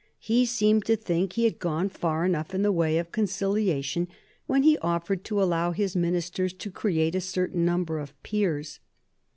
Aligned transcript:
He 0.17 0.47
seemed 0.47 0.83
to 0.85 0.95
think 0.95 1.33
he 1.33 1.43
had 1.43 1.59
gone 1.59 1.87
far 1.87 2.25
enough 2.25 2.55
in 2.55 2.63
the 2.63 2.71
way 2.71 2.97
of 2.97 3.11
conciliation 3.11 4.07
when 4.47 4.63
he 4.63 4.79
offered 4.79 5.23
to 5.25 5.43
allow 5.43 5.73
his 5.73 5.95
ministers 5.95 6.53
to 6.53 6.71
create 6.71 7.13
a 7.13 7.21
certain 7.21 7.65
number 7.65 7.99
of 7.99 8.19
peers. 8.23 8.79